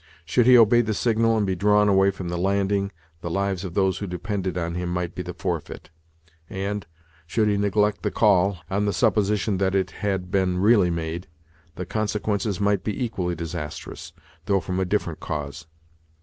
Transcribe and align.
Should 0.25 0.47
he 0.47 0.57
obey 0.57 0.81
the 0.81 0.95
signal, 0.95 1.37
and 1.37 1.45
be 1.45 1.53
drawn 1.53 1.87
away 1.87 2.09
from 2.09 2.29
the 2.29 2.37
landing, 2.39 2.91
the 3.21 3.29
lives 3.29 3.63
of 3.63 3.75
those 3.75 3.99
who 3.99 4.07
depended 4.07 4.57
on 4.57 4.73
him 4.73 4.89
might 4.89 5.13
be 5.13 5.21
the 5.21 5.35
forfeit 5.35 5.91
and, 6.49 6.87
should 7.27 7.47
he 7.47 7.55
neglect 7.55 8.01
the 8.01 8.09
call, 8.09 8.57
on 8.67 8.85
the 8.85 8.93
supposition 8.93 9.59
that 9.59 9.75
it 9.75 9.91
had 9.91 10.31
been 10.31 10.57
really 10.57 10.89
made, 10.89 11.27
the 11.75 11.85
consequences 11.85 12.59
might 12.59 12.83
be 12.83 13.03
equally 13.05 13.35
disastrous, 13.35 14.11
though 14.47 14.59
from 14.59 14.79
a 14.79 14.85
different 14.85 15.19
cause. 15.19 15.67